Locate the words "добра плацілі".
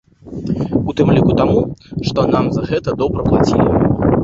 3.05-3.71